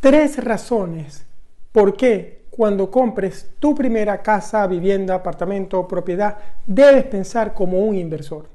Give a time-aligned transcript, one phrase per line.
[0.00, 1.26] tres razones
[1.72, 7.94] por qué cuando compres tu primera casa, vivienda, apartamento o propiedad debes pensar como un
[7.94, 8.48] inversor.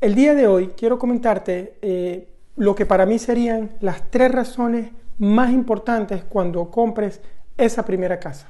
[0.00, 4.92] El día de hoy quiero comentarte eh, lo que para mí serían las tres razones
[5.18, 7.20] más importantes cuando compres
[7.58, 8.48] esa primera casa.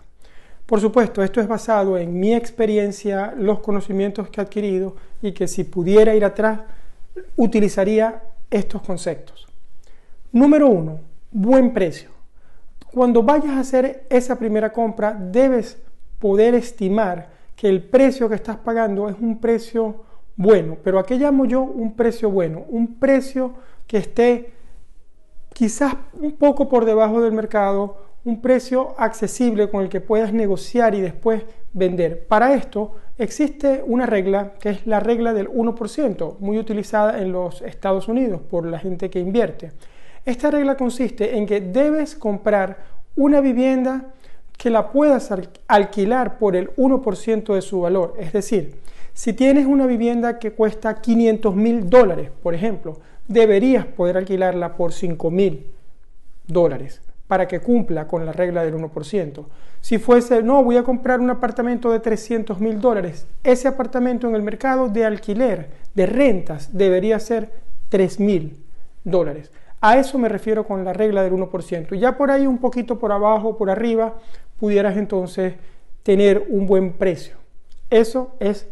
[0.71, 5.49] Por supuesto, esto es basado en mi experiencia, los conocimientos que he adquirido y que
[5.49, 6.61] si pudiera ir atrás,
[7.35, 9.49] utilizaría estos conceptos.
[10.31, 11.01] Número uno,
[11.33, 12.11] buen precio.
[12.93, 15.77] Cuando vayas a hacer esa primera compra, debes
[16.21, 20.05] poder estimar que el precio que estás pagando es un precio
[20.37, 20.77] bueno.
[20.85, 22.65] Pero ¿a qué llamo yo un precio bueno?
[22.69, 23.55] Un precio
[23.89, 24.53] que esté
[25.53, 30.95] quizás un poco por debajo del mercado un precio accesible con el que puedas negociar
[30.95, 31.43] y después
[31.73, 32.27] vender.
[32.27, 37.63] Para esto existe una regla que es la regla del 1%, muy utilizada en los
[37.63, 39.73] Estados Unidos por la gente que invierte.
[40.25, 42.79] Esta regla consiste en que debes comprar
[43.17, 44.13] una vivienda
[44.59, 45.33] que la puedas
[45.67, 48.15] alquilar por el 1% de su valor.
[48.19, 48.75] Es decir,
[49.15, 54.93] si tienes una vivienda que cuesta 500 mil dólares, por ejemplo, deberías poder alquilarla por
[54.93, 55.67] 5 mil
[56.47, 59.45] dólares para que cumpla con la regla del 1%.
[59.81, 64.35] Si fuese, no, voy a comprar un apartamento de 300 mil dólares, ese apartamento en
[64.35, 67.53] el mercado de alquiler, de rentas, debería ser
[67.89, 68.65] 3 mil
[69.05, 69.53] dólares.
[69.81, 71.97] A eso me refiero con la regla del 1%.
[71.97, 74.17] Ya por ahí un poquito por abajo, por arriba,
[74.59, 75.55] pudieras entonces
[76.03, 77.37] tener un buen precio.
[77.91, 78.67] Eso es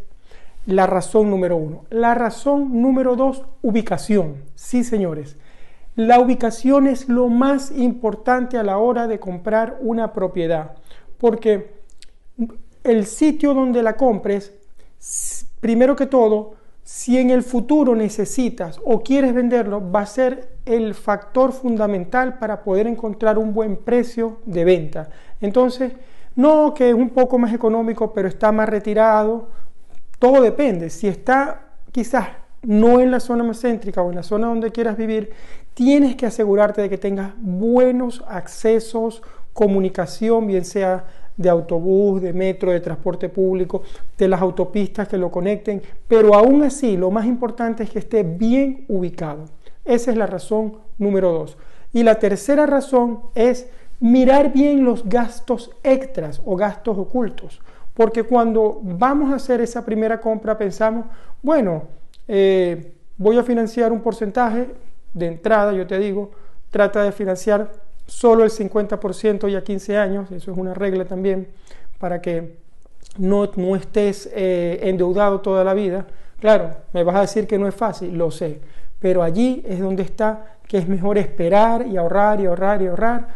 [0.66, 1.84] la razón número uno.
[1.90, 4.42] La razón número dos, ubicación.
[4.56, 5.36] Sí, señores.
[5.98, 10.76] La ubicación es lo más importante a la hora de comprar una propiedad,
[11.18, 11.72] porque
[12.84, 14.54] el sitio donde la compres,
[15.58, 16.54] primero que todo,
[16.84, 22.62] si en el futuro necesitas o quieres venderlo, va a ser el factor fundamental para
[22.62, 25.10] poder encontrar un buen precio de venta.
[25.40, 25.94] Entonces,
[26.36, 29.48] no que es un poco más económico, pero está más retirado,
[30.20, 30.90] todo depende.
[30.90, 32.28] Si está quizás
[32.62, 35.30] no en la zona más céntrica o en la zona donde quieras vivir,
[35.74, 41.04] tienes que asegurarte de que tengas buenos accesos, comunicación, bien sea
[41.36, 43.82] de autobús, de metro, de transporte público,
[44.18, 48.24] de las autopistas que lo conecten, pero aún así lo más importante es que esté
[48.24, 49.44] bien ubicado.
[49.84, 51.56] Esa es la razón número dos.
[51.92, 53.68] Y la tercera razón es
[54.00, 57.60] mirar bien los gastos extras o gastos ocultos,
[57.94, 61.06] porque cuando vamos a hacer esa primera compra pensamos,
[61.42, 61.84] bueno,
[62.28, 64.68] eh, voy a financiar un porcentaje,
[65.14, 66.30] de entrada, yo te digo,
[66.70, 67.72] trata de financiar
[68.06, 71.48] solo el 50% ya 15 años, eso es una regla también,
[71.98, 72.56] para que
[73.18, 76.06] no, no estés eh, endeudado toda la vida.
[76.40, 78.60] Claro, me vas a decir que no es fácil, lo sé,
[79.00, 83.28] pero allí es donde está que es mejor esperar y ahorrar y ahorrar y ahorrar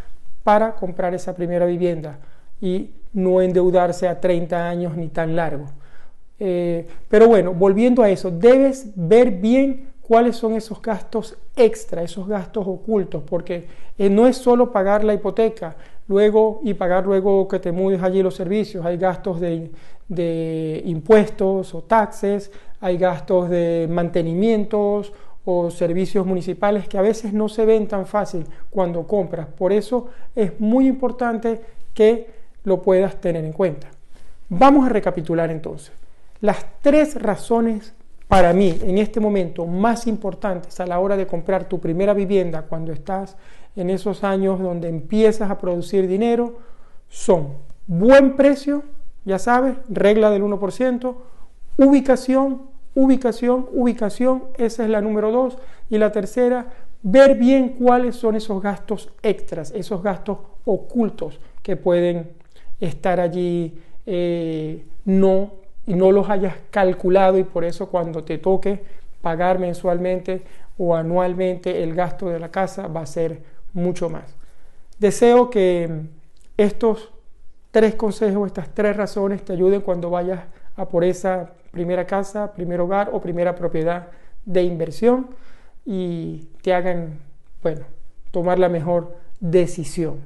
[0.45, 2.19] para comprar esa primera vivienda
[2.61, 5.67] y no endeudarse a 30 años ni tan largo.
[6.45, 12.27] Eh, pero bueno, volviendo a eso, debes ver bien cuáles son esos gastos extra, esos
[12.27, 15.77] gastos ocultos, porque eh, no es solo pagar la hipoteca
[16.09, 19.71] luego y pagar luego que te mudes allí los servicios, hay gastos de,
[20.09, 25.13] de impuestos o taxes, hay gastos de mantenimientos
[25.45, 29.47] o servicios municipales que a veces no se ven tan fácil cuando compras.
[29.47, 31.61] Por eso es muy importante
[31.95, 32.27] que
[32.65, 33.87] lo puedas tener en cuenta.
[34.49, 36.02] Vamos a recapitular entonces.
[36.43, 37.95] Las tres razones
[38.27, 42.63] para mí en este momento más importantes a la hora de comprar tu primera vivienda
[42.63, 43.37] cuando estás
[43.77, 46.59] en esos años donde empiezas a producir dinero
[47.09, 48.83] son buen precio,
[49.25, 51.15] ya sabes, regla del 1%,
[51.77, 52.63] ubicación,
[52.97, 55.59] ubicación, ubicación, esa es la número dos,
[55.91, 56.73] y la tercera,
[57.03, 62.33] ver bien cuáles son esos gastos extras, esos gastos ocultos que pueden
[62.81, 68.83] estar allí eh, no y no los hayas calculado y por eso cuando te toque
[69.21, 70.43] pagar mensualmente
[70.79, 73.43] o anualmente el gasto de la casa va a ser
[73.73, 74.35] mucho más.
[74.99, 76.07] Deseo que
[76.57, 77.11] estos
[77.71, 80.41] tres consejos, estas tres razones te ayuden cuando vayas
[80.77, 84.09] a por esa primera casa, primer hogar o primera propiedad
[84.45, 85.29] de inversión
[85.85, 87.19] y te hagan,
[87.63, 87.85] bueno,
[88.31, 90.21] tomar la mejor decisión.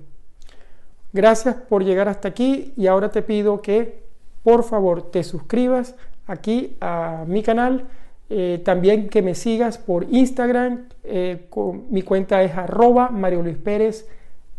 [1.13, 4.06] Gracias por llegar hasta aquí y ahora te pido que
[4.47, 5.97] por favor te suscribas
[6.29, 7.89] aquí a mi canal.
[8.31, 10.87] Eh, también que me sigas por Instagram.
[11.03, 11.49] Eh,
[11.91, 14.07] mi cuenta es arroba Mario Luis Pérez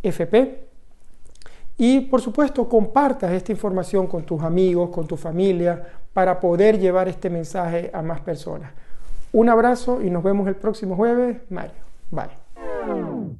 [0.03, 0.65] FP.
[1.77, 5.81] Y por supuesto, compartas esta información con tus amigos, con tu familia,
[6.11, 8.73] para poder llevar este mensaje a más personas.
[9.31, 11.37] Un abrazo y nos vemos el próximo jueves.
[11.49, 11.71] Mario.
[12.11, 13.37] Bye.